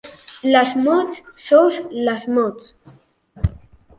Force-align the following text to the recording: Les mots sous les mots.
Les 0.53 0.71
mots 0.85 1.19
sous 1.47 1.75
les 2.07 2.25
mots. 2.37 2.73